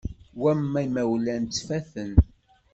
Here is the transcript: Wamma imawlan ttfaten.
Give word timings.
Wamma 0.41 0.79
imawlan 0.87 1.43
ttfaten. 1.47 2.11